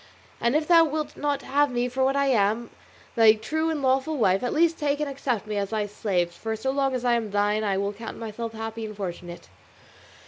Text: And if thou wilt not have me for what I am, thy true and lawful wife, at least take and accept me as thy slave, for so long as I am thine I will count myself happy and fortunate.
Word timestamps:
And 0.39 0.55
if 0.55 0.67
thou 0.67 0.83
wilt 0.83 1.15
not 1.15 1.43
have 1.43 1.69
me 1.71 1.87
for 1.87 2.03
what 2.03 2.15
I 2.15 2.25
am, 2.25 2.71
thy 3.15 3.33
true 3.33 3.69
and 3.69 3.83
lawful 3.83 4.17
wife, 4.17 4.41
at 4.41 4.51
least 4.51 4.79
take 4.79 4.99
and 4.99 5.07
accept 5.07 5.45
me 5.45 5.57
as 5.57 5.69
thy 5.69 5.85
slave, 5.85 6.31
for 6.31 6.55
so 6.55 6.71
long 6.71 6.95
as 6.95 7.05
I 7.05 7.13
am 7.13 7.29
thine 7.29 7.63
I 7.63 7.77
will 7.77 7.93
count 7.93 8.17
myself 8.17 8.53
happy 8.53 8.83
and 8.83 8.97
fortunate. 8.97 9.47